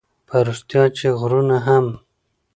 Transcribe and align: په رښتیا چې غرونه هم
په 0.27 0.37
رښتیا 0.47 0.83
چې 0.97 1.07
غرونه 1.19 1.57
هم 1.67 1.85